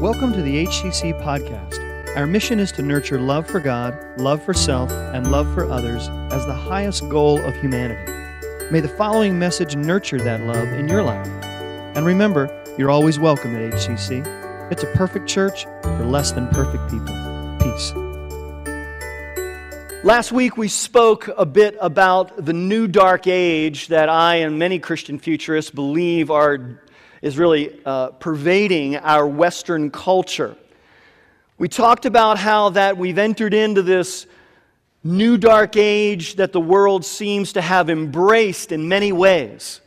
[0.00, 2.16] Welcome to the HCC podcast.
[2.16, 6.08] Our mission is to nurture love for God, love for self, and love for others
[6.32, 8.12] as the highest goal of humanity.
[8.70, 11.26] May the following message nurture that love in your life.
[11.96, 12.48] And remember,
[12.78, 14.70] you're always welcome at HCC.
[14.70, 17.58] It's a perfect church for less than perfect people.
[17.58, 17.92] Peace.
[20.04, 24.78] Last week we spoke a bit about the new dark age that I and many
[24.78, 26.78] Christian futurists believe are,
[27.22, 30.56] is really uh, pervading our Western culture.
[31.58, 34.26] We talked about how that we've entered into this
[35.02, 39.80] new dark age that the world seems to have embraced in many ways.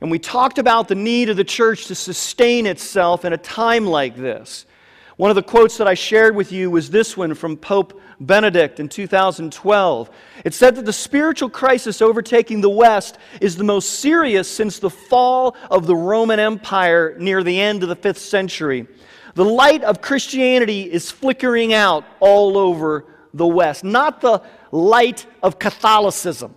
[0.00, 3.86] And we talked about the need of the church to sustain itself in a time
[3.86, 4.66] like this.
[5.16, 8.78] One of the quotes that I shared with you was this one from Pope Benedict
[8.80, 10.10] in 2012.
[10.44, 14.90] It said that the spiritual crisis overtaking the West is the most serious since the
[14.90, 18.86] fall of the Roman Empire near the end of the 5th century.
[19.34, 25.58] The light of Christianity is flickering out all over the West, not the light of
[25.58, 26.54] Catholicism,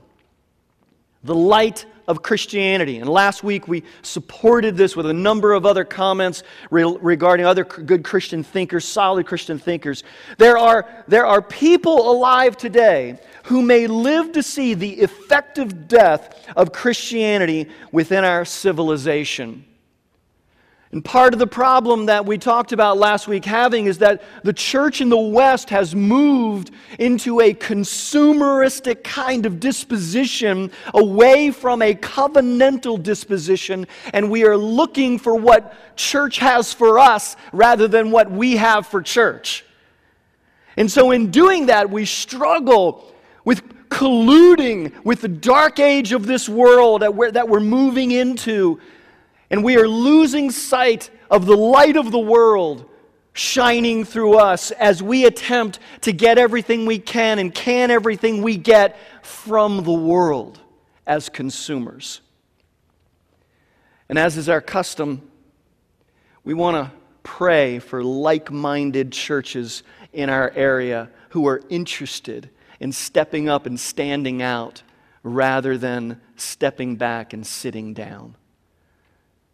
[1.23, 2.99] the light of Christianity.
[2.99, 7.63] And last week we supported this with a number of other comments re- regarding other
[7.63, 10.03] good Christian thinkers, solid Christian thinkers.
[10.37, 16.47] There are, there are people alive today who may live to see the effective death
[16.55, 19.65] of Christianity within our civilization.
[20.93, 24.53] And part of the problem that we talked about last week having is that the
[24.53, 31.95] church in the West has moved into a consumeristic kind of disposition away from a
[31.95, 38.29] covenantal disposition, and we are looking for what church has for us rather than what
[38.29, 39.65] we have for church.
[40.77, 43.11] And so, in doing that, we struggle
[43.43, 48.79] with colluding with the dark age of this world that we're, that we're moving into
[49.53, 52.89] and we are losing sight of the light of the world
[53.33, 58.57] shining through us as we attempt to get everything we can and can everything we
[58.57, 60.59] get from the world
[61.05, 62.21] as consumers.
[64.09, 65.21] And as is our custom,
[66.43, 72.49] we want to pray for like minded churches in our area who are interested
[72.79, 74.81] in stepping up and standing out
[75.21, 78.35] rather than stepping back and sitting down.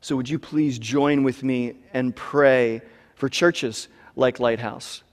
[0.01, 2.81] So, would you please join with me and pray
[3.15, 5.03] for churches like Lighthouse,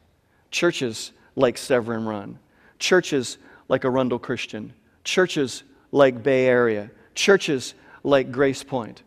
[0.51, 2.39] churches like Severn Run,
[2.79, 3.39] churches
[3.69, 9.03] like Arundel Christian, churches like Bay Area, churches like Grace Point?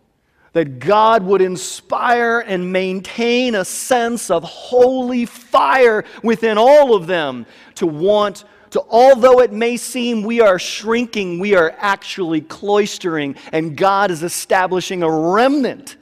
[0.51, 7.45] That God would inspire and maintain a sense of holy fire within all of them
[7.75, 13.75] to want to although it may seem we are shrinking, we are actually cloistering, and
[13.75, 15.97] God is establishing a remnant,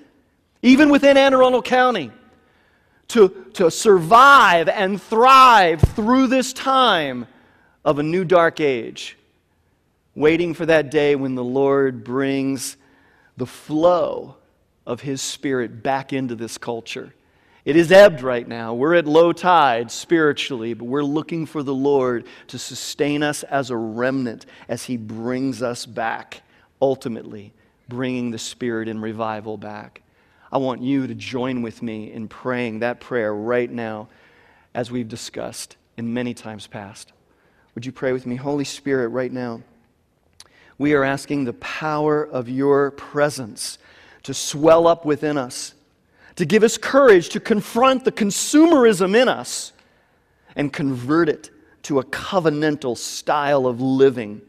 [0.61, 2.11] even within Anne Arundel County,
[3.09, 7.27] to, to survive and thrive through this time
[7.85, 9.17] of a new dark age,
[10.13, 12.75] waiting for that day when the Lord brings
[13.37, 14.35] the flow
[14.85, 17.13] of His Spirit back into this culture
[17.67, 18.73] it is ebbed right now.
[18.73, 23.71] We're at low tide spiritually, but we're looking for the Lord to sustain us as
[23.71, 26.43] a remnant as He brings us back,
[26.81, 27.51] ultimately,
[27.89, 30.01] bringing the Spirit and revival back.
[30.49, 34.07] I want you to join with me in praying that prayer right now,
[34.73, 37.11] as we've discussed in many times past.
[37.75, 38.37] Would you pray with me?
[38.37, 39.61] Holy Spirit, right now,
[40.77, 43.77] we are asking the power of your presence
[44.23, 45.73] to swell up within us
[46.37, 49.73] to give us courage to confront the consumerism in us
[50.55, 51.51] and convert it
[51.83, 54.41] to a covenantal style of living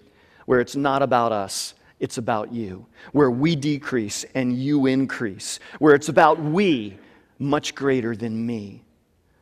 [0.46, 5.94] where it's not about us, it's about you, where we decrease and you increase, where
[5.94, 6.96] it's about we
[7.38, 8.82] much greater than me.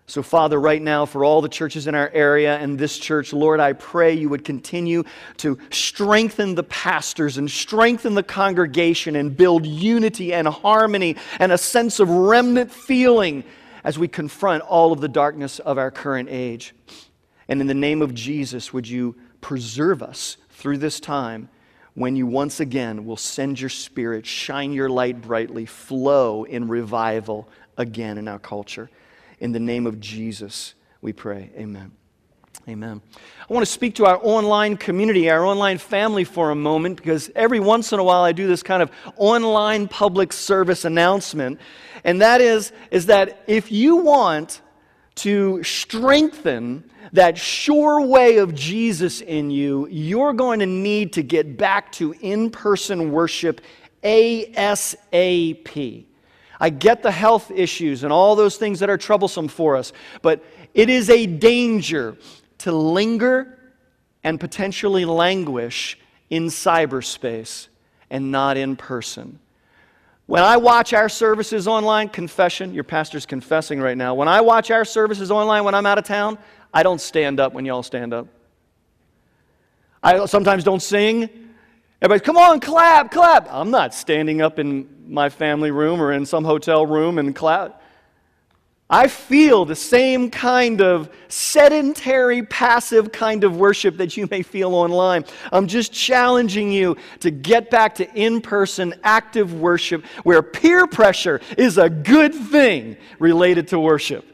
[0.09, 3.59] So, Father, right now, for all the churches in our area and this church, Lord,
[3.59, 5.03] I pray you would continue
[5.39, 11.59] to strengthen the pastors and strengthen the congregation and build unity and harmony and a
[11.59, 13.43] sense of remnant feeling
[13.83, 16.73] as we confront all of the darkness of our current age.
[17.49, 21.49] And in the name of Jesus, would you preserve us through this time
[21.95, 27.49] when you once again will send your spirit, shine your light brightly, flow in revival
[27.77, 28.89] again in our culture.
[29.41, 31.51] In the name of Jesus, we pray.
[31.57, 31.93] Amen.
[32.69, 33.01] Amen.
[33.49, 37.31] I want to speak to our online community, our online family for a moment, because
[37.37, 41.61] every once in a while I do this kind of online public service announcement.
[42.03, 44.63] And that is, is that if you want
[45.17, 51.57] to strengthen that sure way of Jesus in you, you're going to need to get
[51.57, 53.61] back to in person worship
[54.03, 56.06] ASAP.
[56.61, 59.93] I get the health issues and all those things that are troublesome for us,
[60.23, 60.45] but
[60.75, 62.17] it is a danger
[62.59, 63.59] to linger
[64.25, 65.99] and potentially languish
[66.31, 67.69] in cyberspace
[68.11, 69.39] and not in person.
[70.27, 74.15] When I watch our services online, confession, your pastor's confessing right now.
[74.15, 76.39] When I watch our services online when I'm out of town,
[76.75, 78.27] I don't stand up when y'all stand up.
[80.03, 81.31] I sometimes don't sing.
[82.03, 83.49] Everybody, come on, clap, clap.
[83.51, 87.83] I'm not standing up in my family room or in some hotel room and clap.
[88.89, 94.77] I feel the same kind of sedentary, passive kind of worship that you may feel
[94.77, 95.25] online.
[95.51, 101.41] I'm just challenging you to get back to in person, active worship where peer pressure
[101.59, 104.25] is a good thing related to worship.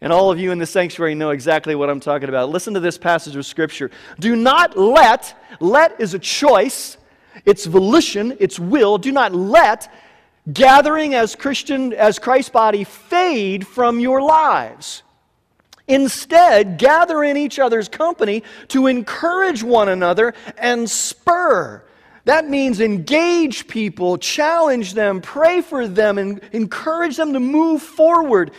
[0.00, 2.50] And all of you in the sanctuary know exactly what I'm talking about.
[2.50, 3.92] Listen to this passage of Scripture.
[4.18, 6.96] Do not let, let is a choice,
[7.44, 8.98] it's volition, it's will.
[8.98, 9.92] Do not let
[10.52, 15.02] gathering as Christian, as Christ's body, fade from your lives.
[15.88, 21.82] Instead, gather in each other's company to encourage one another and spur.
[22.24, 28.52] That means engage people, challenge them, pray for them, and encourage them to move forward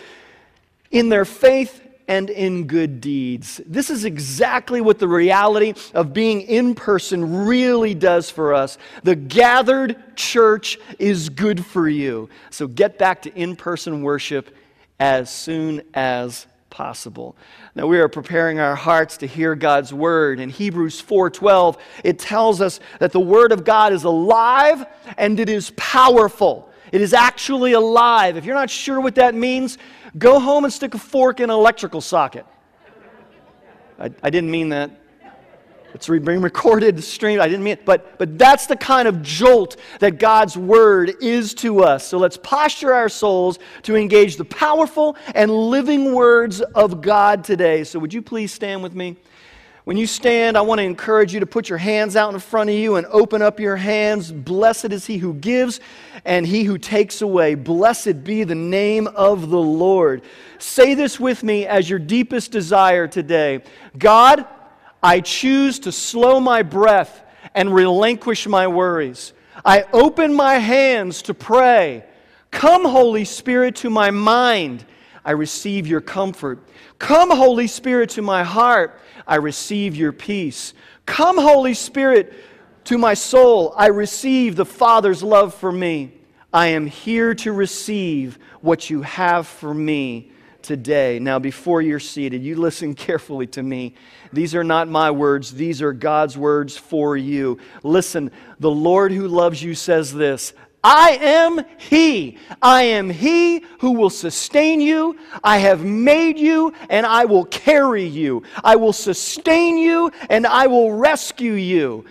[0.91, 3.61] in their faith and in good deeds.
[3.65, 8.77] This is exactly what the reality of being in person really does for us.
[9.03, 12.29] The gathered church is good for you.
[12.49, 14.55] So get back to in person worship
[14.99, 17.35] as soon as possible.
[17.75, 20.39] Now we are preparing our hearts to hear God's word.
[20.39, 24.85] In Hebrews 4:12, it tells us that the word of God is alive
[25.17, 26.69] and it is powerful.
[26.91, 28.37] It is actually alive.
[28.37, 29.77] If you're not sure what that means,
[30.17, 32.45] Go home and stick a fork in an electrical socket.
[33.99, 34.99] I, I didn't mean that.
[35.93, 37.39] It's being recorded, streamed.
[37.39, 37.85] I didn't mean it.
[37.85, 42.07] But, but that's the kind of jolt that God's word is to us.
[42.07, 47.83] So let's posture our souls to engage the powerful and living words of God today.
[47.83, 49.17] So would you please stand with me?
[49.83, 52.69] When you stand, I want to encourage you to put your hands out in front
[52.69, 54.31] of you and open up your hands.
[54.31, 55.81] Blessed is he who gives
[56.23, 57.55] and he who takes away.
[57.55, 60.21] Blessed be the name of the Lord.
[60.57, 63.61] Say this with me as your deepest desire today
[63.97, 64.45] God,
[65.01, 67.21] I choose to slow my breath
[67.53, 69.33] and relinquish my worries.
[69.65, 72.05] I open my hands to pray.
[72.51, 74.85] Come, Holy Spirit, to my mind.
[75.25, 76.59] I receive your comfort.
[76.99, 78.99] Come, Holy Spirit, to my heart.
[79.27, 80.73] I receive your peace.
[81.05, 82.33] Come, Holy Spirit,
[82.85, 83.73] to my soul.
[83.77, 86.13] I receive the Father's love for me.
[86.51, 90.31] I am here to receive what you have for me
[90.61, 91.19] today.
[91.19, 93.95] Now, before you're seated, you listen carefully to me.
[94.31, 97.59] These are not my words, these are God's words for you.
[97.83, 102.37] Listen, the Lord who loves you says this I am He.
[102.61, 105.17] I am He who will sustain you.
[105.43, 108.43] I have made you and I will carry you.
[108.63, 112.05] I will sustain you and I will rescue you.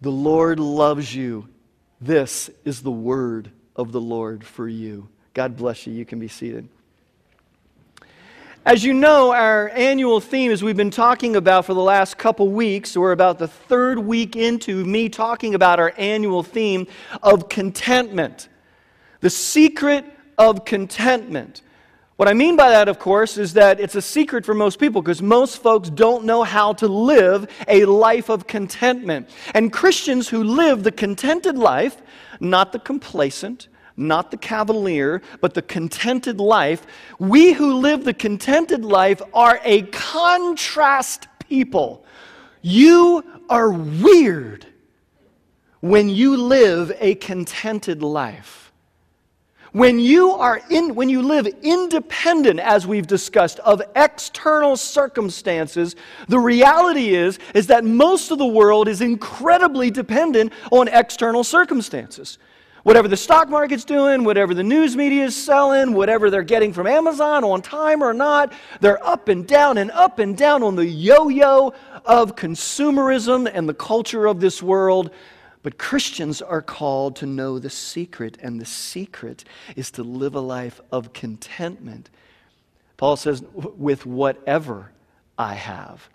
[0.00, 1.48] The Lord loves you.
[2.00, 5.08] This is the word of the Lord for you.
[5.34, 5.92] God bless you.
[5.92, 6.68] You can be seated.
[8.66, 12.46] As you know, our annual theme, as we've been talking about for the last couple
[12.48, 16.86] weeks, we're about the third week into me talking about our annual theme
[17.22, 18.50] of contentment.
[19.20, 20.04] The secret
[20.36, 21.62] of contentment.
[22.16, 25.00] What I mean by that, of course, is that it's a secret for most people
[25.00, 29.30] because most folks don't know how to live a life of contentment.
[29.54, 31.96] And Christians who live the contented life,
[32.40, 33.68] not the complacent,
[34.00, 36.86] not the cavalier, but the contented life,
[37.18, 42.04] we who live the contented life are a contrast people.
[42.62, 44.66] You are weird
[45.80, 48.60] when you live a contented life.
[49.72, 55.94] When you are in when you live independent as we've discussed of external circumstances,
[56.26, 62.38] the reality is is that most of the world is incredibly dependent on external circumstances.
[62.82, 66.86] Whatever the stock market's doing, whatever the news media is selling, whatever they're getting from
[66.86, 70.86] Amazon on time or not, they're up and down and up and down on the
[70.86, 71.74] yo yo
[72.06, 75.10] of consumerism and the culture of this world.
[75.62, 79.44] But Christians are called to know the secret, and the secret
[79.76, 82.08] is to live a life of contentment.
[82.96, 84.90] Paul says, with whatever
[85.36, 86.08] I have.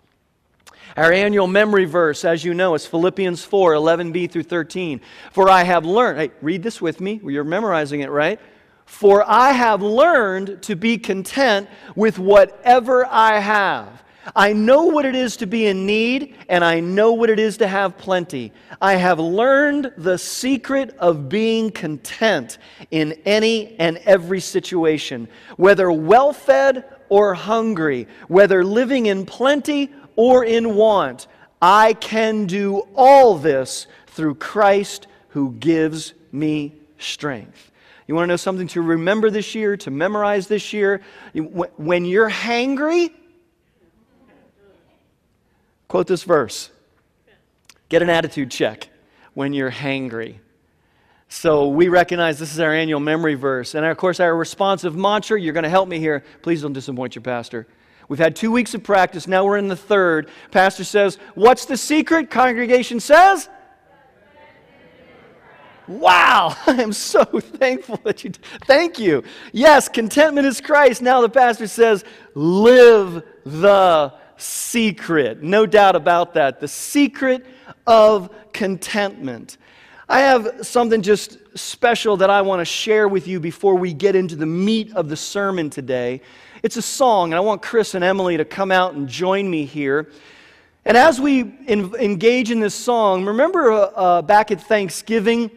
[0.96, 5.00] Our annual memory verse, as you know, is Philippians 4 11b through 13.
[5.32, 7.20] For I have learned, hey, read this with me.
[7.24, 8.40] You're memorizing it, right?
[8.86, 14.04] For I have learned to be content with whatever I have.
[14.34, 17.58] I know what it is to be in need, and I know what it is
[17.58, 18.52] to have plenty.
[18.80, 22.58] I have learned the secret of being content
[22.90, 30.44] in any and every situation, whether well fed or hungry, whether living in plenty or
[30.44, 31.28] in want.
[31.62, 37.70] I can do all this through Christ who gives me strength.
[38.06, 41.02] You want to know something to remember this year, to memorize this year?
[41.34, 43.10] When you're hangry,
[45.88, 46.70] Quote this verse
[47.88, 48.88] Get an attitude check
[49.34, 50.36] when you're hangry.
[51.28, 53.74] So we recognize this is our annual memory verse.
[53.74, 56.24] And of course, our responsive mantra, you're going to help me here.
[56.42, 57.66] Please don't disappoint your pastor.
[58.08, 59.26] We've had two weeks of practice.
[59.26, 60.30] Now we're in the third.
[60.50, 62.30] Pastor says, What's the secret?
[62.30, 63.48] Congregation says,
[65.88, 68.32] Wow, I am so thankful that you.
[68.66, 69.22] Thank you.
[69.52, 71.02] Yes, contentment is Christ.
[71.02, 75.42] Now the pastor says, Live the secret.
[75.42, 76.60] No doubt about that.
[76.60, 77.46] The secret
[77.86, 79.58] of contentment.
[80.08, 84.14] I have something just special that I want to share with you before we get
[84.14, 86.20] into the meat of the sermon today.
[86.62, 89.66] It's a song, and I want Chris and Emily to come out and join me
[89.66, 90.10] here.
[90.86, 95.50] And as we in, engage in this song, remember uh, uh, back at Thanksgiving,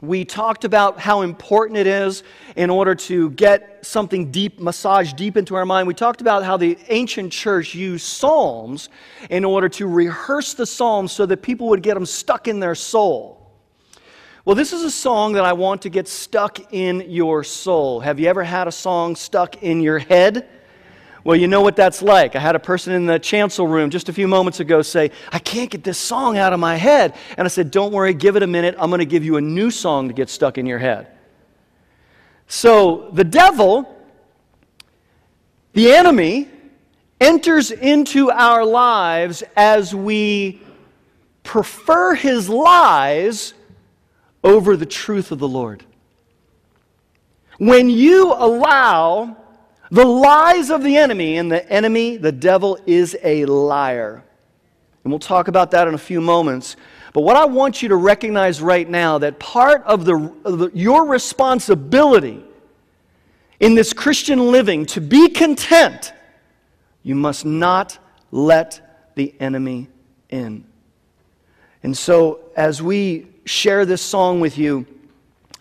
[0.00, 2.22] we talked about how important it is
[2.56, 5.86] in order to get something deep, massaged deep into our mind.
[5.86, 8.88] We talked about how the ancient church used psalms
[9.30, 12.74] in order to rehearse the psalms so that people would get them stuck in their
[12.74, 13.41] soul.
[14.44, 18.00] Well, this is a song that I want to get stuck in your soul.
[18.00, 20.48] Have you ever had a song stuck in your head?
[21.22, 22.34] Well, you know what that's like.
[22.34, 25.38] I had a person in the chancel room just a few moments ago say, I
[25.38, 27.14] can't get this song out of my head.
[27.38, 28.74] And I said, Don't worry, give it a minute.
[28.80, 31.06] I'm going to give you a new song to get stuck in your head.
[32.48, 33.96] So the devil,
[35.72, 36.48] the enemy,
[37.20, 40.60] enters into our lives as we
[41.44, 43.54] prefer his lies
[44.44, 45.84] over the truth of the Lord.
[47.58, 49.36] When you allow
[49.92, 54.24] the lies of the enemy, and the enemy, the devil, is a liar.
[55.04, 56.76] And we'll talk about that in a few moments.
[57.12, 60.70] But what I want you to recognize right now that part of, the, of the,
[60.72, 62.42] your responsibility
[63.60, 66.14] in this Christian living to be content,
[67.02, 67.98] you must not
[68.30, 69.88] let the enemy
[70.30, 70.64] in.
[71.82, 74.86] And so, as we share this song with you,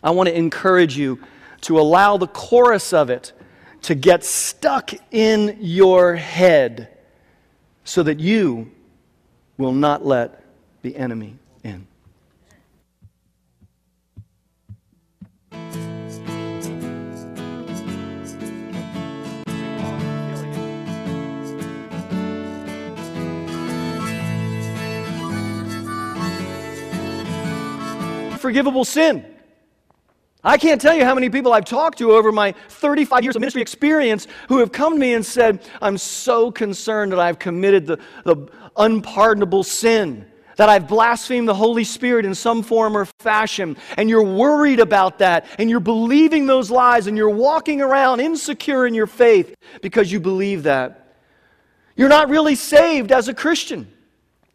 [0.03, 1.19] I want to encourage you
[1.61, 3.33] to allow the chorus of it
[3.83, 6.89] to get stuck in your head
[7.83, 8.71] so that you
[9.57, 10.43] will not let
[10.81, 11.87] the enemy in.
[28.41, 29.25] Forgivable sin.
[30.43, 33.41] I can't tell you how many people I've talked to over my 35 years of
[33.41, 37.85] ministry experience who have come to me and said, I'm so concerned that I've committed
[37.85, 40.25] the, the unpardonable sin,
[40.57, 45.19] that I've blasphemed the Holy Spirit in some form or fashion, and you're worried about
[45.19, 50.11] that, and you're believing those lies, and you're walking around insecure in your faith because
[50.11, 51.17] you believe that.
[51.95, 53.91] You're not really saved as a Christian.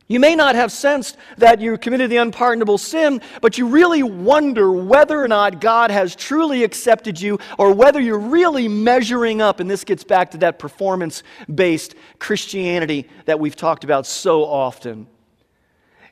[0.09, 4.71] You may not have sensed that you committed the unpardonable sin, but you really wonder
[4.71, 9.59] whether or not God has truly accepted you or whether you're really measuring up.
[9.59, 15.09] And this gets back to that performance based Christianity that we've talked about so often.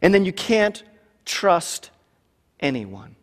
[0.03, 0.83] And then you can't
[1.25, 1.91] trust
[2.59, 3.15] anyone.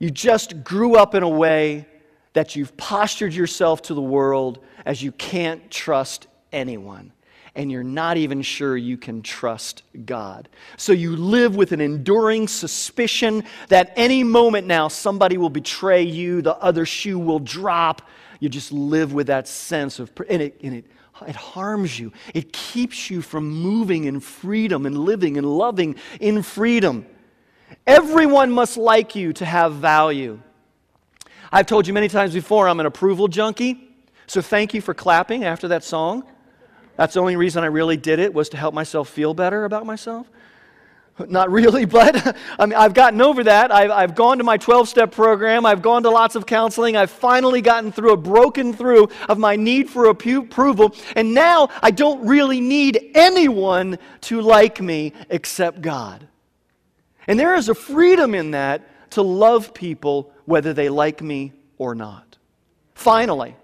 [0.00, 1.86] You just grew up in a way
[2.32, 7.12] that you've postured yourself to the world as you can't trust anyone
[7.54, 10.48] and you're not even sure you can trust God.
[10.76, 16.40] So you live with an enduring suspicion that any moment now somebody will betray you,
[16.40, 18.08] the other shoe will drop.
[18.40, 20.86] You just live with that sense of, and it, and it,
[21.26, 22.12] it harms you.
[22.34, 27.06] It keeps you from moving in freedom and living and loving in freedom.
[27.86, 30.40] Everyone must like you to have value.
[31.52, 33.90] I've told you many times before, I'm an approval junkie.
[34.26, 36.24] So thank you for clapping after that song.
[36.96, 39.86] That's the only reason I really did it was to help myself feel better about
[39.86, 40.26] myself.
[41.28, 43.72] Not really, but I mean, I've gotten over that.
[43.72, 45.66] I've, I've gone to my 12 step program.
[45.66, 46.96] I've gone to lots of counseling.
[46.96, 50.94] I've finally gotten through a broken through of my need for approval.
[51.16, 56.26] And now I don't really need anyone to like me except God.
[57.26, 61.94] And there is a freedom in that to love people whether they like me or
[61.94, 62.38] not.
[62.94, 63.54] Finally,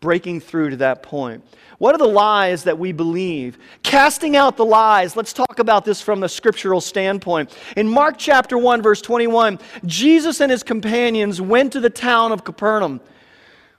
[0.00, 1.44] breaking through to that point.
[1.78, 3.58] What are the lies that we believe?
[3.82, 5.16] Casting out the lies.
[5.16, 7.56] Let's talk about this from the scriptural standpoint.
[7.76, 12.44] In Mark chapter 1, verse 21, Jesus and his companions went to the town of
[12.44, 13.00] Capernaum.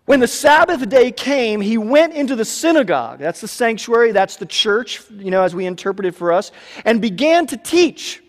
[0.06, 3.20] When the Sabbath day came, he went into the synagogue.
[3.20, 6.52] That's the sanctuary, that's the church, you know, as we interpret it for us,
[6.84, 8.24] and began to teach.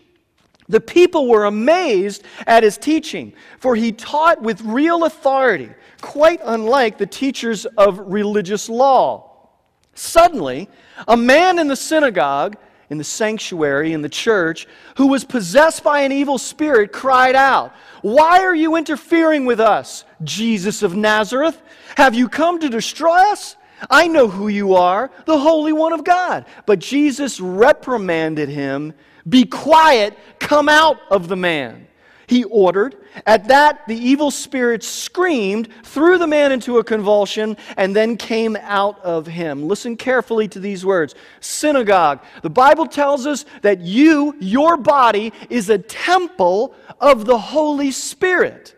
[0.71, 6.97] The people were amazed at his teaching, for he taught with real authority, quite unlike
[6.97, 9.49] the teachers of religious law.
[9.95, 10.69] Suddenly,
[11.09, 12.55] a man in the synagogue,
[12.89, 17.73] in the sanctuary, in the church, who was possessed by an evil spirit, cried out,
[18.01, 21.61] Why are you interfering with us, Jesus of Nazareth?
[21.97, 23.57] Have you come to destroy us?
[23.89, 26.45] I know who you are, the Holy One of God.
[26.65, 28.93] But Jesus reprimanded him
[29.27, 31.87] be quiet, come out of the man.
[32.31, 32.95] He ordered.
[33.25, 38.55] At that, the evil spirit screamed, threw the man into a convulsion, and then came
[38.61, 39.67] out of him.
[39.67, 42.23] Listen carefully to these words Synagogue.
[42.41, 48.75] The Bible tells us that you, your body, is a temple of the Holy Spirit.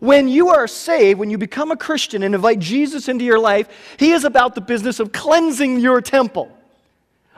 [0.00, 3.68] When you are saved, when you become a Christian and invite Jesus into your life,
[4.00, 6.50] He is about the business of cleansing your temple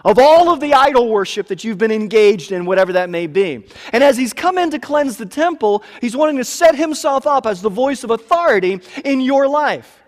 [0.07, 3.67] of all of the idol worship that you've been engaged in, whatever that may be.
[3.93, 7.45] And as he's come in to cleanse the temple, he's wanting to set himself up
[7.45, 10.01] as the voice of authority in your life.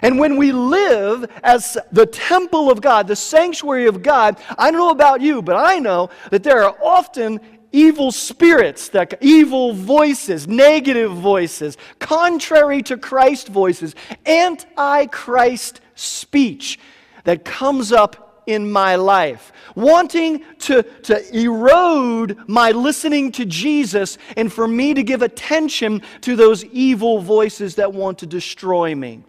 [0.00, 4.80] And when we live as the temple of God, the sanctuary of God, I don't
[4.80, 7.40] know about you, but I know that there are often
[7.72, 16.78] evil spirits, that evil voices, negative voices, contrary to Christ voices, anti-Christ speech
[17.24, 24.52] that comes up in my life, wanting to, to erode my listening to Jesus and
[24.52, 29.22] for me to give attention to those evil voices that want to destroy me.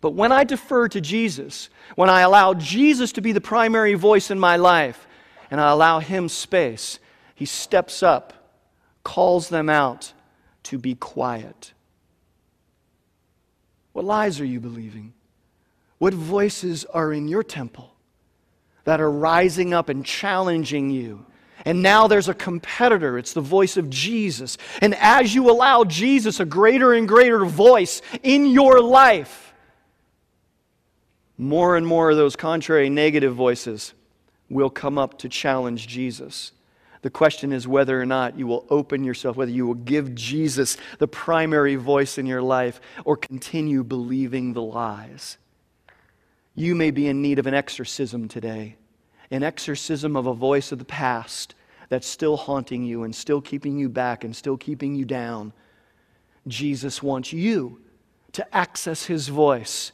[0.00, 4.30] But when I defer to Jesus, when I allow Jesus to be the primary voice
[4.30, 5.06] in my life,
[5.50, 6.98] and I allow Him space,
[7.34, 8.32] He steps up,
[9.02, 10.12] calls them out
[10.64, 11.72] to be quiet.
[13.92, 15.12] What lies are you believing?
[15.98, 17.92] What voices are in your temple
[18.84, 21.26] that are rising up and challenging you?
[21.64, 23.18] And now there's a competitor.
[23.18, 24.58] It's the voice of Jesus.
[24.80, 29.52] And as you allow Jesus a greater and greater voice in your life,
[31.36, 33.92] more and more of those contrary negative voices
[34.48, 36.52] will come up to challenge Jesus.
[37.02, 40.76] The question is whether or not you will open yourself, whether you will give Jesus
[40.98, 45.38] the primary voice in your life or continue believing the lies.
[46.58, 48.74] You may be in need of an exorcism today,
[49.30, 51.54] an exorcism of a voice of the past
[51.88, 55.52] that's still haunting you and still keeping you back and still keeping you down.
[56.48, 57.80] Jesus wants you
[58.32, 59.92] to access his voice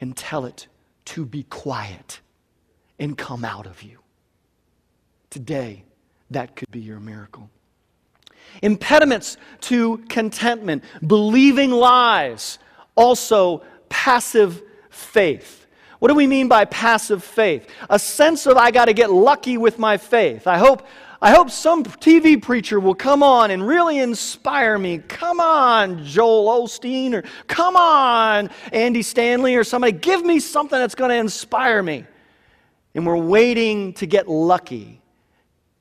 [0.00, 0.66] and tell it
[1.04, 2.20] to be quiet
[2.98, 3.98] and come out of you.
[5.28, 5.84] Today,
[6.30, 7.50] that could be your miracle.
[8.62, 12.58] Impediments to contentment, believing lies,
[12.94, 15.61] also passive faith.
[16.02, 17.68] What do we mean by passive faith?
[17.88, 20.48] A sense of I got to get lucky with my faith.
[20.48, 20.84] I hope
[21.20, 24.98] I hope some TV preacher will come on and really inspire me.
[24.98, 29.92] Come on, Joel Osteen, or come on, Andy Stanley, or somebody.
[29.92, 32.04] Give me something that's going to inspire me.
[32.96, 35.00] And we're waiting to get lucky.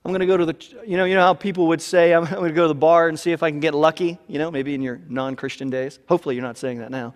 [0.06, 0.56] I'm going to go to the,
[0.86, 3.08] you know, you know how people would say, I'm going to go to the bar
[3.08, 5.98] and see if I can get lucky, you know, maybe in your non Christian days.
[6.08, 7.16] Hopefully you're not saying that now.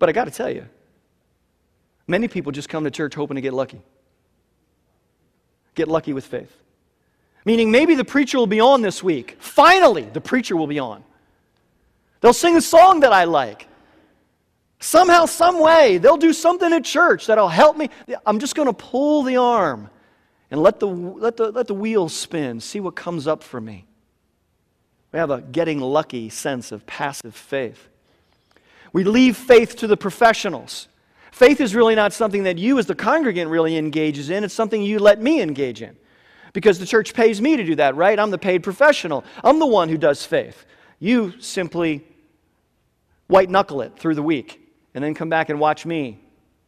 [0.00, 0.66] But I got to tell you,
[2.08, 3.80] Many people just come to church hoping to get lucky.
[5.74, 6.50] Get lucky with faith.
[7.44, 9.36] Meaning, maybe the preacher will be on this week.
[9.38, 11.04] Finally, the preacher will be on.
[12.20, 13.68] They'll sing a song that I like.
[14.80, 17.90] Somehow, some way, they'll do something at church that'll help me.
[18.24, 19.90] I'm just going to pull the arm
[20.50, 23.86] and let the, let, the, let the wheels spin, see what comes up for me.
[25.12, 27.88] We have a getting lucky sense of passive faith.
[28.92, 30.88] We leave faith to the professionals.
[31.32, 34.44] Faith is really not something that you, as the congregant, really engages in.
[34.44, 35.96] It's something you let me engage in.
[36.52, 38.18] Because the church pays me to do that, right?
[38.18, 39.24] I'm the paid professional.
[39.44, 40.64] I'm the one who does faith.
[40.98, 42.04] You simply
[43.26, 44.60] white knuckle it through the week
[44.94, 46.18] and then come back and watch me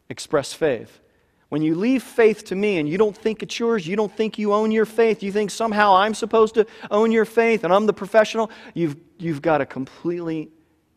[0.09, 1.01] express faith.
[1.49, 4.39] When you leave faith to me and you don't think it's yours, you don't think
[4.39, 7.87] you own your faith, you think somehow I'm supposed to own your faith and I'm
[7.87, 10.51] the professional, you've, you've got a completely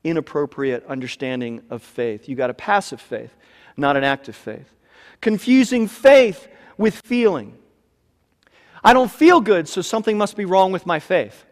[0.03, 2.29] inappropriate understanding of faith.
[2.29, 3.33] You've got a passive faith
[3.77, 4.69] not an act of faith.
[5.21, 7.57] Confusing faith with feeling.
[8.83, 11.45] I don't feel good, so something must be wrong with my faith.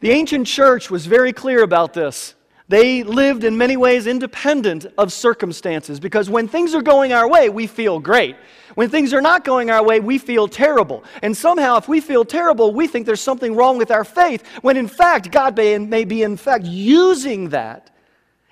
[0.00, 2.34] The ancient church was very clear about this.
[2.68, 7.48] They lived in many ways independent of circumstances because when things are going our way,
[7.48, 8.36] we feel great.
[8.74, 11.02] When things are not going our way, we feel terrible.
[11.22, 14.76] And somehow, if we feel terrible, we think there's something wrong with our faith, when
[14.76, 17.90] in fact, God may, may be, in fact, using that,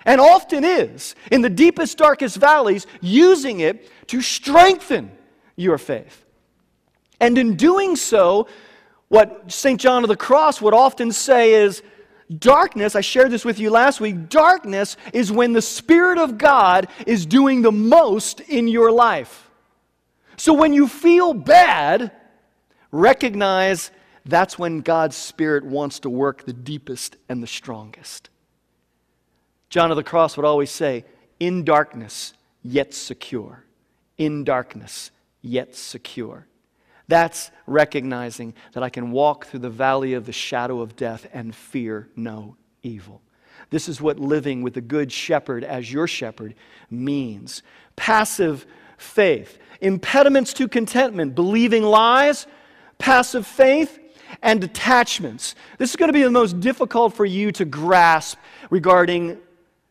[0.07, 5.11] and often is, in the deepest, darkest valleys, using it to strengthen
[5.57, 6.25] your faith.
[7.19, 8.47] And in doing so,
[9.09, 9.79] what St.
[9.79, 11.83] John of the Cross would often say is,
[12.39, 16.87] Darkness, I shared this with you last week, darkness is when the Spirit of God
[17.05, 19.49] is doing the most in your life.
[20.35, 22.11] So when you feel bad,
[22.91, 23.91] recognize
[24.25, 28.29] that's when God's Spirit wants to work the deepest and the strongest.
[29.69, 31.05] John of the Cross would always say,
[31.39, 33.63] in darkness, yet secure.
[34.17, 36.47] In darkness, yet secure.
[37.07, 41.55] That's recognizing that I can walk through the valley of the shadow of death and
[41.55, 43.21] fear no evil.
[43.69, 46.55] This is what living with the good shepherd as your shepherd
[46.89, 47.63] means.
[47.95, 48.65] Passive
[48.97, 52.47] faith, impediments to contentment, believing lies,
[52.97, 53.99] passive faith,
[54.41, 55.55] and attachments.
[55.77, 58.37] This is going to be the most difficult for you to grasp
[58.69, 59.37] regarding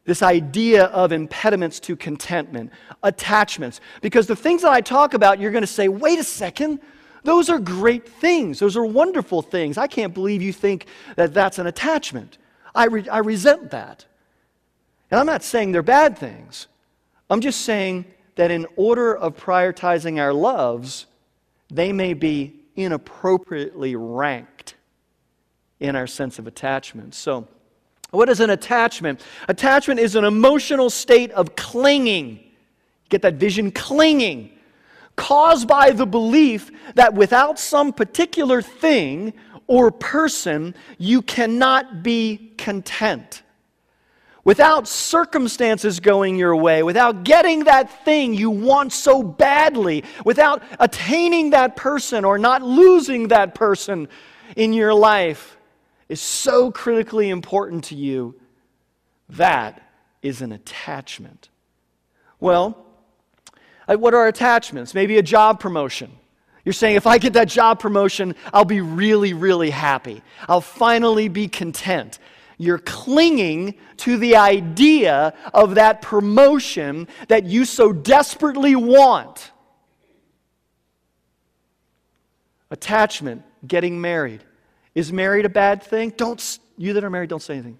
[0.06, 2.70] this idea of impediments to contentment,
[3.02, 3.80] attachments.
[4.00, 6.80] Because the things that I talk about, you're going to say, wait a second,
[7.24, 8.60] those are great things.
[8.60, 9.76] Those are wonderful things.
[9.76, 12.38] I can't believe you think that that's an attachment.
[12.74, 14.06] I, re- I resent that.
[15.10, 16.68] And I'm not saying they're bad things.
[17.28, 18.04] I'm just saying
[18.36, 21.06] that in order of prioritizing our loves,
[21.68, 24.74] they may be inappropriately ranked
[25.80, 27.14] in our sense of attachment.
[27.14, 27.48] So,
[28.10, 29.22] what is an attachment?
[29.48, 32.40] Attachment is an emotional state of clinging.
[33.08, 33.70] Get that vision?
[33.70, 34.52] Clinging
[35.16, 39.32] caused by the belief that without some particular thing
[39.66, 43.42] or person, you cannot be content.
[44.44, 51.50] Without circumstances going your way, without getting that thing you want so badly, without attaining
[51.50, 54.06] that person or not losing that person
[54.54, 55.55] in your life
[56.08, 58.34] is so critically important to you,
[59.30, 59.82] that
[60.22, 61.48] is an attachment.
[62.38, 62.84] Well,
[63.86, 64.94] what are attachments?
[64.94, 66.12] Maybe a job promotion.
[66.64, 70.22] You're saying, if I get that job promotion, I'll be really, really happy.
[70.48, 72.18] I'll finally be content.
[72.58, 79.52] You're clinging to the idea of that promotion that you so desperately want.
[82.70, 84.42] Attachment, getting married.
[84.96, 86.14] Is married a bad thing?
[86.16, 87.78] Don't, you that are married, don't say anything.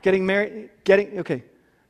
[0.00, 1.44] Getting married, getting, okay.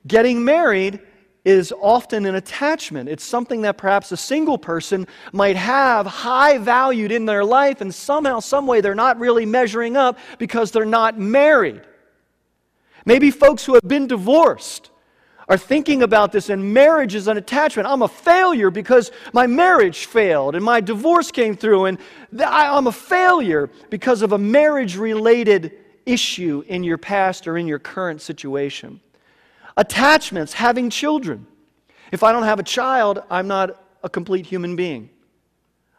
[0.09, 0.99] Getting married
[1.45, 3.09] is often an attachment.
[3.09, 7.95] It's something that perhaps a single person might have high valued in their life, and
[7.95, 11.83] somehow, some way, they're not really measuring up because they're not married.
[13.07, 14.90] Maybe folks who have been divorced
[15.47, 17.87] are thinking about this, and marriage is an attachment.
[17.87, 21.99] I'm a failure because my marriage failed, and my divorce came through, and
[22.38, 25.73] I'm a failure because of a marriage related
[26.07, 29.01] issue in your past or in your current situation.
[29.77, 31.47] Attachments, having children.
[32.12, 35.11] If I don't have a child, I'm not a complete human being.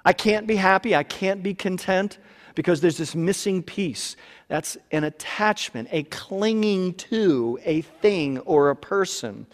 [0.04, 2.19] I can't be happy, I can't be content
[2.54, 4.15] because there's this missing piece.
[4.48, 9.48] That's an attachment, a clinging to a thing or a person.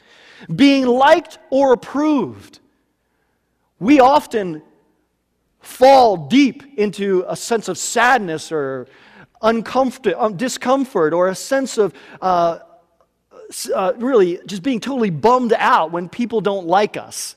[0.54, 2.60] Being liked or approved.
[3.80, 4.62] We often
[5.62, 8.88] fall deep into a sense of sadness or
[9.42, 12.60] uncomfort, um, discomfort or a sense of uh,
[13.74, 17.36] uh, really just being totally bummed out when people don't like us.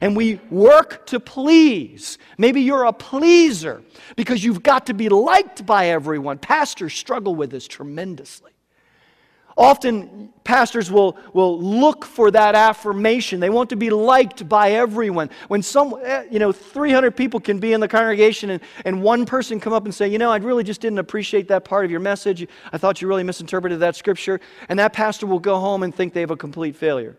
[0.00, 2.18] And we work to please.
[2.36, 3.82] Maybe you're a pleaser
[4.16, 6.38] because you've got to be liked by everyone.
[6.38, 8.51] Pastors struggle with this tremendously.
[9.56, 13.40] Often, pastors will, will look for that affirmation.
[13.40, 15.30] They want to be liked by everyone.
[15.48, 19.26] When some, eh, you know, 300 people can be in the congregation and, and one
[19.26, 21.90] person come up and say, you know, I really just didn't appreciate that part of
[21.90, 22.46] your message.
[22.72, 24.40] I thought you really misinterpreted that scripture.
[24.68, 27.16] And that pastor will go home and think they have a complete failure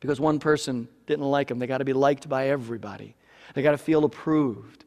[0.00, 1.58] because one person didn't like them.
[1.58, 3.16] They got to be liked by everybody,
[3.54, 4.84] they got to feel approved.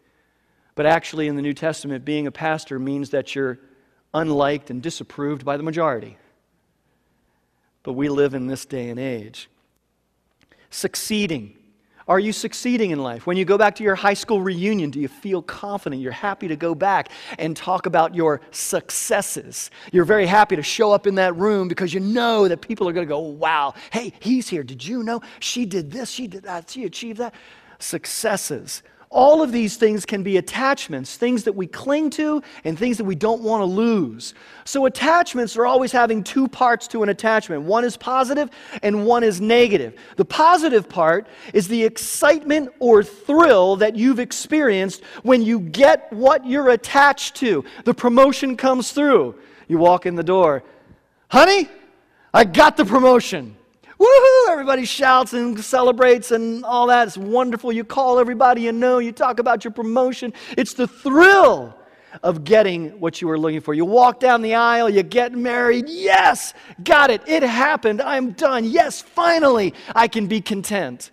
[0.75, 3.59] But actually, in the New Testament, being a pastor means that you're
[4.11, 6.17] unliked and disapproved by the majority
[7.83, 9.49] but we live in this day and age.
[10.69, 11.57] Succeeding.
[12.07, 13.25] Are you succeeding in life?
[13.25, 16.01] When you go back to your high school reunion, do you feel confident?
[16.01, 19.71] You're happy to go back and talk about your successes.
[19.93, 22.93] You're very happy to show up in that room because you know that people are
[22.93, 24.63] going to go, wow, hey, he's here.
[24.63, 26.09] Did you know she did this?
[26.09, 26.69] She did that.
[26.69, 27.33] She achieved that.
[27.79, 28.83] Successes.
[29.13, 33.03] All of these things can be attachments, things that we cling to and things that
[33.03, 34.33] we don't want to lose.
[34.65, 38.49] So, attachments are always having two parts to an attachment one is positive
[38.81, 39.95] and one is negative.
[40.17, 46.45] The positive part is the excitement or thrill that you've experienced when you get what
[46.45, 47.63] you're attached to.
[47.85, 49.35] The promotion comes through.
[49.67, 50.63] You walk in the door,
[51.29, 51.69] honey,
[52.33, 53.55] I got the promotion.
[54.03, 54.51] Woohoo!
[54.51, 57.07] Everybody shouts and celebrates and all that.
[57.07, 57.71] It's wonderful.
[57.71, 60.33] You call everybody you know, you talk about your promotion.
[60.57, 61.73] It's the thrill
[62.21, 63.73] of getting what you were looking for.
[63.73, 65.87] You walk down the aisle, you get married.
[65.87, 67.21] Yes, got it.
[67.27, 68.01] It happened.
[68.01, 68.65] I'm done.
[68.65, 71.11] Yes, finally, I can be content.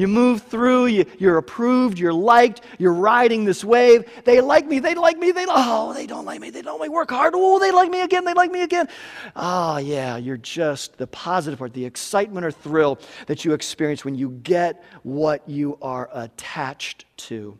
[0.00, 4.10] You move through, you, are approved, you're liked, you're riding this wave.
[4.24, 6.88] They like me, they like me, they oh, they don't like me, they don't like
[6.88, 6.94] me.
[6.94, 7.34] Work hard.
[7.36, 8.88] Oh, they like me again, they like me again.
[9.36, 14.02] Ah, oh, yeah, you're just the positive part, the excitement or thrill that you experience
[14.02, 17.58] when you get what you are attached to.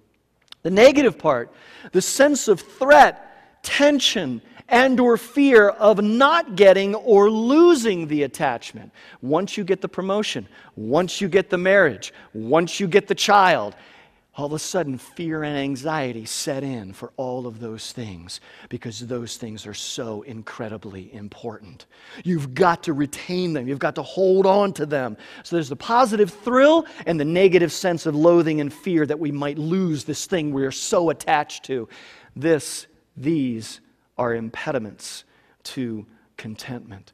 [0.62, 1.52] The negative part,
[1.92, 3.29] the sense of threat,
[3.62, 8.92] tension, and or fear of not getting or losing the attachment.
[9.20, 10.46] Once you get the promotion,
[10.76, 13.74] once you get the marriage, once you get the child,
[14.36, 19.00] all of a sudden fear and anxiety set in for all of those things because
[19.00, 21.86] those things are so incredibly important.
[22.24, 25.16] You've got to retain them, you've got to hold on to them.
[25.42, 29.32] So there's the positive thrill and the negative sense of loathing and fear that we
[29.32, 31.88] might lose this thing we are so attached to.
[32.36, 32.86] This,
[33.20, 33.80] these
[34.18, 35.24] are impediments
[35.62, 36.06] to
[36.36, 37.12] contentment.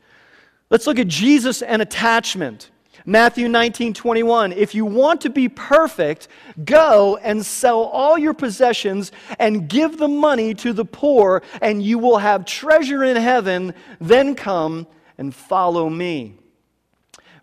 [0.71, 2.71] Let's look at Jesus and attachment.
[3.05, 4.53] Matthew 19, 21.
[4.53, 6.29] If you want to be perfect,
[6.64, 11.99] go and sell all your possessions and give the money to the poor, and you
[11.99, 13.75] will have treasure in heaven.
[14.01, 14.87] Then come
[15.19, 16.38] and follow me.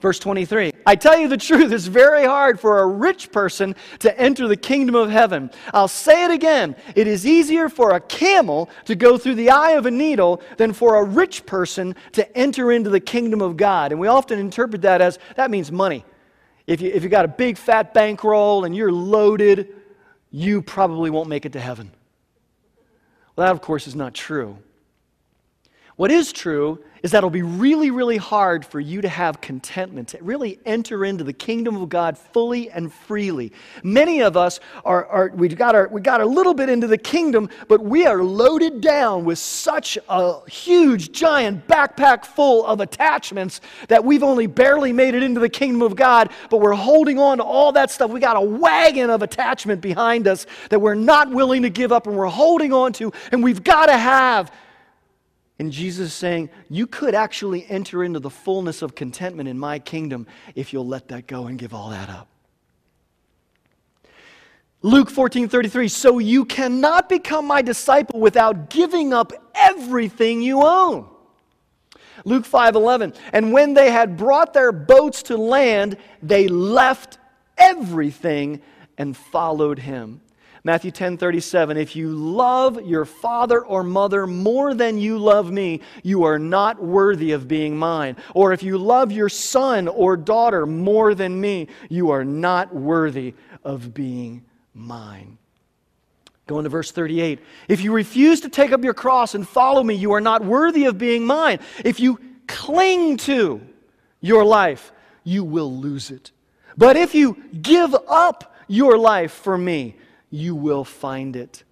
[0.03, 4.19] Verse 23 I tell you the truth, it's very hard for a rich person to
[4.19, 5.49] enter the kingdom of heaven.
[5.73, 6.75] I'll say it again.
[6.93, 10.73] It is easier for a camel to go through the eye of a needle than
[10.73, 13.93] for a rich person to enter into the kingdom of God.
[13.93, 16.03] And we often interpret that as that means money.
[16.67, 19.69] If you, if you got a big fat bankroll and you're loaded,
[20.31, 21.89] you probably won't make it to heaven.
[23.37, 24.57] Well, that, of course, is not true.
[25.95, 30.07] What is true is that it'll be really, really hard for you to have contentment,
[30.07, 33.51] to really enter into the kingdom of God fully and freely.
[33.83, 36.97] Many of us are, are we got our, we got a little bit into the
[36.97, 43.59] kingdom, but we are loaded down with such a huge, giant backpack full of attachments
[43.89, 47.39] that we've only barely made it into the kingdom of God, but we're holding on
[47.39, 48.11] to all that stuff.
[48.11, 52.07] We got a wagon of attachment behind us that we're not willing to give up
[52.07, 54.53] and we're holding on to, and we've got to have
[55.63, 59.79] and Jesus is saying, You could actually enter into the fullness of contentment in my
[59.79, 62.27] kingdom if you'll let that go and give all that up.
[64.81, 71.07] Luke 14 33, so you cannot become my disciple without giving up everything you own.
[72.25, 77.19] Luke 5 11, and when they had brought their boats to land, they left
[77.57, 78.61] everything
[78.97, 80.19] and followed him.
[80.65, 85.81] Matthew 10 37, if you love your father or mother more than you love me,
[86.03, 88.15] you are not worthy of being mine.
[88.33, 93.33] Or if you love your son or daughter more than me, you are not worthy
[93.65, 95.37] of being mine.
[96.47, 97.39] Going to verse 38.
[97.67, 100.85] If you refuse to take up your cross and follow me, you are not worthy
[100.85, 101.59] of being mine.
[101.83, 103.61] If you cling to
[104.21, 104.93] your life,
[105.25, 106.31] you will lose it.
[106.77, 109.95] But if you give up your life for me,
[110.33, 111.63] you will find it.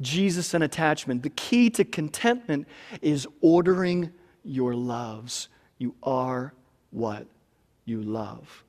[0.00, 1.22] Jesus and attachment.
[1.22, 2.66] The key to contentment
[3.00, 4.10] is ordering
[4.42, 5.46] your loves.
[5.78, 6.52] You are
[6.90, 7.28] what
[7.84, 8.64] you love.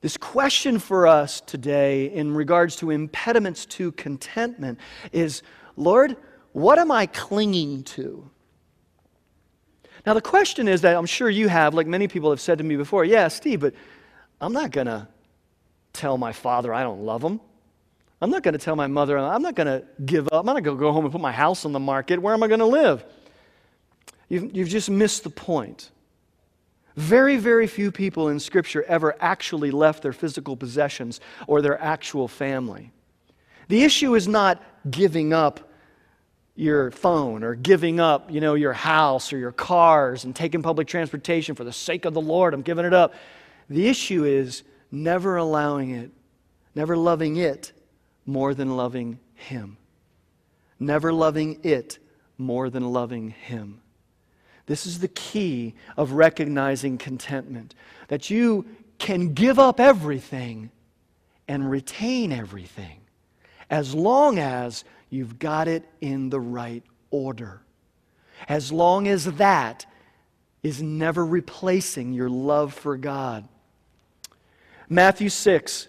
[0.00, 4.78] This question for us today in regards to impediments to contentment
[5.12, 5.42] is
[5.76, 6.16] Lord,
[6.52, 8.30] what am I clinging to?
[10.06, 12.64] Now, the question is that I'm sure you have, like many people have said to
[12.64, 13.74] me before, yeah, Steve, but
[14.40, 15.06] I'm not going to
[15.92, 17.40] tell my father I don't love him.
[18.20, 20.34] I'm not going to tell my mother, I'm not going to give up.
[20.34, 22.20] I'm not going to go home and put my house on the market.
[22.20, 23.04] Where am I going to live?
[24.28, 25.90] You've, you've just missed the point.
[26.96, 32.28] Very, very few people in Scripture ever actually left their physical possessions or their actual
[32.28, 32.92] family.
[33.68, 35.70] The issue is not giving up
[36.56, 40.88] your phone or giving up, you know, your house or your cars and taking public
[40.88, 42.52] transportation for the sake of the Lord.
[42.52, 43.14] I'm giving it up.
[43.70, 46.10] The issue is never allowing it,
[46.74, 47.72] never loving it
[48.30, 49.76] more than loving Him.
[50.78, 51.98] Never loving it
[52.38, 53.80] more than loving Him.
[54.66, 57.74] This is the key of recognizing contentment
[58.08, 58.66] that you
[58.98, 60.70] can give up everything
[61.48, 63.00] and retain everything
[63.68, 67.62] as long as you've got it in the right order.
[68.48, 69.86] As long as that
[70.62, 73.48] is never replacing your love for God.
[74.88, 75.88] Matthew 6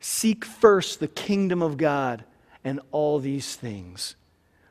[0.00, 2.24] Seek first the kingdom of God,
[2.64, 4.16] and all these things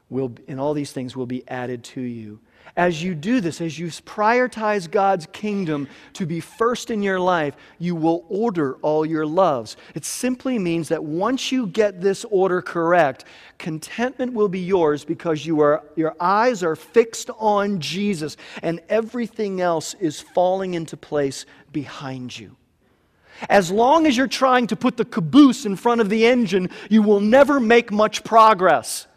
[0.10, 2.40] will, and all these things will be added to you
[2.78, 7.56] as you do this, as you prioritize God's kingdom to be first in your life,
[7.80, 9.78] you will order all your loves.
[9.94, 13.26] It simply means that once you get this order correct,
[13.58, 19.62] contentment will be yours because you are, your eyes are fixed on Jesus and everything
[19.62, 22.58] else is falling into place behind you.
[23.50, 27.02] As long as you're trying to put the caboose in front of the engine, you
[27.02, 29.08] will never make much progress.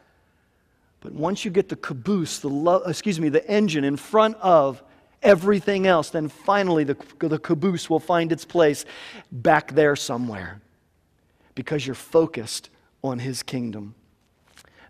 [1.00, 4.82] But once you get the caboose, the lo- excuse me, the engine in front of
[5.22, 8.84] everything else, then finally the, the caboose will find its place
[9.30, 10.60] back there somewhere
[11.54, 12.70] because you're focused
[13.02, 13.94] on his kingdom.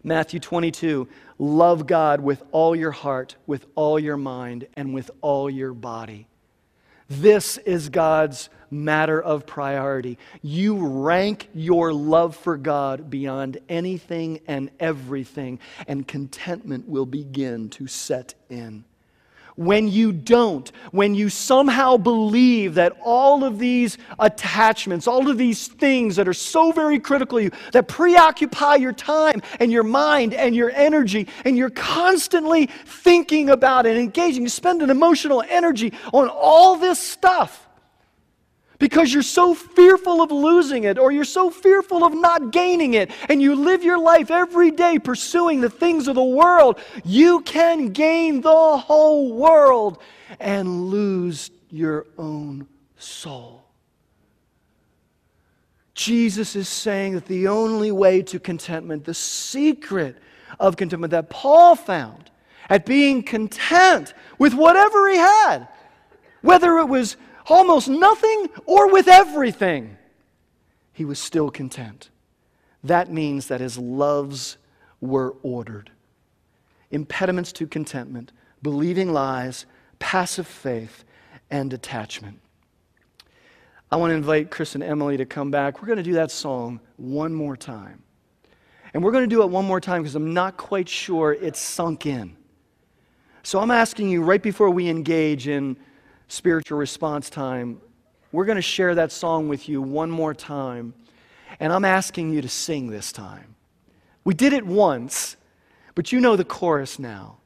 [0.02, 1.08] Matthew 22
[1.40, 6.26] Love God with all your heart, with all your mind, and with all your body.
[7.08, 10.18] This is God's matter of priority.
[10.42, 17.86] You rank your love for God beyond anything and everything, and contentment will begin to
[17.86, 18.84] set in
[19.58, 25.66] when you don't, when you somehow believe that all of these attachments, all of these
[25.66, 30.32] things that are so very critical to you, that preoccupy your time and your mind
[30.32, 35.92] and your energy, and you're constantly thinking about it, engaging, you spend an emotional energy
[36.12, 37.67] on all this stuff
[38.78, 43.10] because you're so fearful of losing it or you're so fearful of not gaining it
[43.28, 47.88] and you live your life every day pursuing the things of the world, you can
[47.88, 50.00] gain the whole world
[50.38, 53.64] and lose your own soul.
[55.94, 60.16] Jesus is saying that the only way to contentment, the secret
[60.60, 62.30] of contentment that Paul found
[62.70, 65.66] at being content with whatever he had,
[66.42, 67.16] whether it was
[67.48, 69.96] almost nothing or with everything,
[70.92, 72.10] he was still content.
[72.84, 74.56] That means that his loves
[75.00, 75.90] were ordered.
[76.90, 78.32] Impediments to contentment,
[78.62, 79.66] believing lies,
[79.98, 81.04] passive faith,
[81.50, 82.40] and detachment.
[83.90, 85.80] I want to invite Chris and Emily to come back.
[85.80, 88.02] We're going to do that song one more time.
[88.92, 91.60] And we're going to do it one more time because I'm not quite sure it's
[91.60, 92.36] sunk in.
[93.42, 95.76] So I'm asking you right before we engage in
[96.28, 97.80] spiritual response time,
[98.30, 100.94] we're going to share that song with you one more time.
[101.60, 103.56] And I'm asking you to sing this time.
[104.24, 105.36] We did it once,
[105.94, 107.38] but you know the chorus now.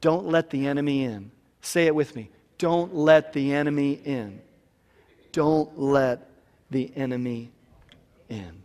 [0.00, 1.32] Don't let the enemy in.
[1.60, 2.30] Say it with me.
[2.58, 4.40] Don't let the enemy in.
[5.32, 6.30] Don't let
[6.70, 7.50] the enemy
[8.28, 8.62] in.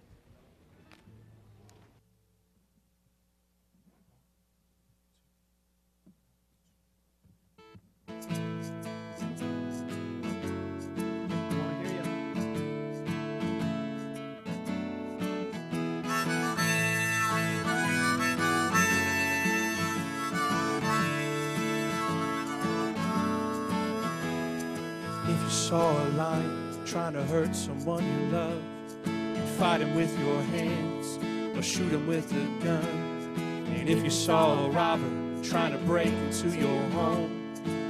[25.75, 28.61] Saw a lion trying to hurt someone you love,
[29.05, 31.17] you fight him with your hands
[31.57, 33.35] or shoot him with a gun.
[33.75, 35.11] And if you saw a robber
[35.43, 37.29] trying to break into your home,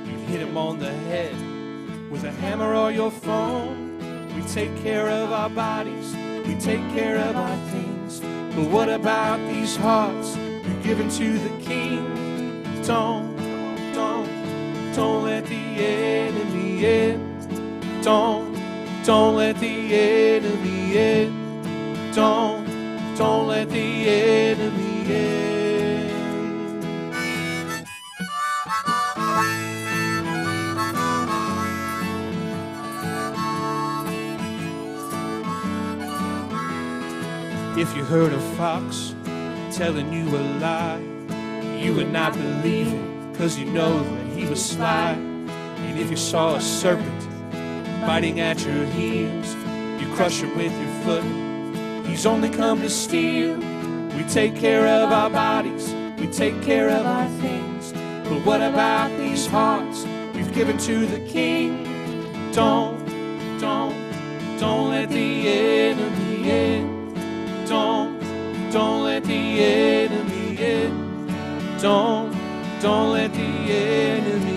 [0.08, 1.36] you'd hit him on the head
[2.10, 4.00] with a hammer or your phone.
[4.36, 6.16] We take care of our bodies,
[6.48, 8.20] we take care of our things.
[8.56, 12.64] But what about these hearts we're given to the King?
[12.82, 13.38] Don't,
[13.94, 14.28] don't,
[14.96, 17.35] don't let the enemy in.
[18.06, 18.54] Don't,
[19.04, 22.12] don't let the enemy in.
[22.14, 22.64] Don't,
[23.18, 25.66] don't let the enemy in.
[37.76, 39.16] If you heard a fox
[39.76, 41.00] telling you a lie,
[41.82, 45.14] you would not believe it, cause you know that he was sly.
[45.14, 47.15] And if you saw a serpent
[48.06, 49.56] biting at your heels.
[50.00, 52.06] You crush him with your foot.
[52.06, 53.58] He's only come to steal.
[54.16, 57.94] We take care of our bodies, we take care of our things.
[58.30, 61.84] But what about these hearts we've given to the King?
[62.54, 62.98] Don't,
[63.60, 63.96] don't,
[64.60, 67.66] don't let the enemy in.
[67.66, 68.20] Don't,
[68.72, 71.28] don't let the enemy in.
[71.82, 72.32] Don't,
[72.82, 74.55] don't let the enemy in.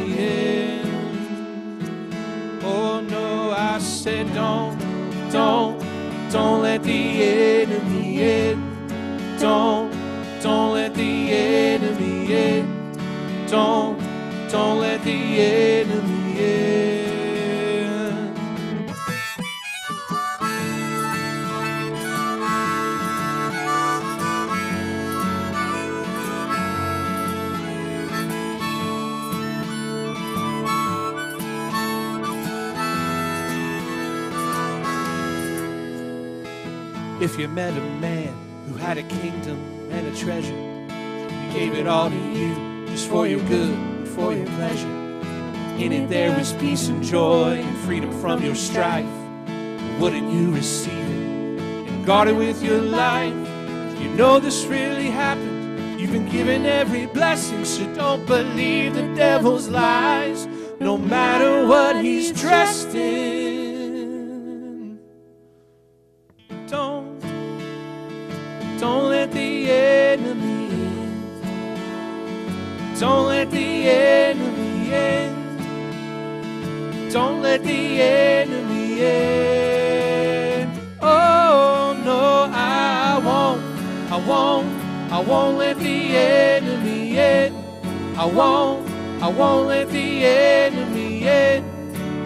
[4.09, 4.79] Said don't,
[5.31, 5.79] don't,
[6.33, 7.23] don't let the
[7.63, 8.57] enemy in.
[9.39, 9.93] Don't,
[10.41, 12.65] don't let the enemy in.
[13.49, 13.99] Don't,
[14.51, 15.78] don't let the enemy
[37.39, 38.35] You met a man
[38.67, 40.57] who had a kingdom and a treasure,
[41.31, 44.89] he gave it all to you just for your good and for your pleasure.
[45.79, 49.07] In it there was peace and joy and freedom from your strife.
[50.01, 53.33] Wouldn't you receive it and guard it with your life?
[54.01, 56.01] You know this really happened.
[56.01, 60.49] You've been given every blessing, so don't believe the devil's lies,
[60.81, 63.38] no matter what he's dressed in.
[85.11, 87.55] I won't let the enemy in.
[88.17, 88.89] I won't.
[89.23, 91.65] I won't let the enemy in.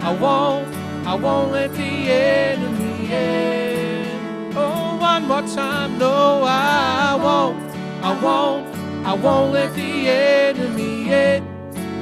[0.01, 0.67] I won't.
[1.07, 4.53] I won't let the enemy in.
[4.55, 5.97] Oh, one more time.
[5.97, 7.57] No, I won't.
[8.03, 8.67] I won't.
[9.05, 11.43] I won't let the enemy in.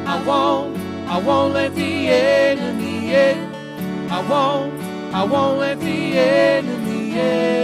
[0.07, 0.77] I won't.
[1.07, 3.37] I won't let the enemy in.
[4.09, 4.73] I won't.
[5.13, 7.61] I won't let the enemy in.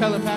[0.00, 0.33] Pastor.